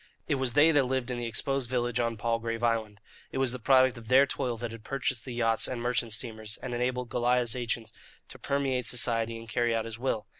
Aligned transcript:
It 0.27 0.33
was 0.41 0.53
they 0.53 0.71
that 0.71 0.85
lived 0.87 1.11
in 1.11 1.19
the 1.19 1.27
exposed 1.27 1.69
village 1.69 1.99
on 1.99 2.17
Palgrave 2.17 2.63
Island. 2.63 2.99
It 3.31 3.37
was 3.37 3.51
the 3.51 3.59
product 3.59 3.99
of 3.99 4.07
their 4.07 4.25
toil 4.25 4.57
that 4.57 4.71
had 4.71 4.83
purchased 4.83 5.25
the 5.25 5.33
yachts 5.35 5.67
and 5.67 5.79
merchant 5.79 6.11
steamers 6.13 6.57
and 6.63 6.73
enabled 6.73 7.09
Goliah's 7.09 7.55
agents 7.55 7.93
to 8.29 8.39
permeate 8.39 8.87
society 8.87 9.37
and 9.37 9.47
carry 9.47 9.75
out 9.75 9.85
his 9.85 9.99
will. 9.99 10.25